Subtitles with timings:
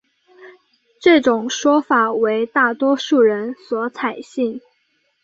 [0.99, 4.59] 这种说法为大多数人所采信。